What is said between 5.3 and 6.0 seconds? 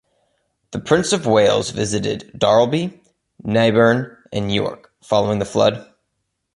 the flood.